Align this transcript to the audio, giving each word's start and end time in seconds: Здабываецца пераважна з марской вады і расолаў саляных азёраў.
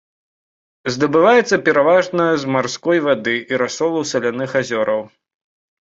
Здабываецца 0.95 1.59
пераважна 1.67 2.23
з 2.45 2.55
марской 2.57 2.97
вады 3.11 3.37
і 3.55 3.63
расолаў 3.67 4.03
саляных 4.17 4.61
азёраў. 4.65 5.01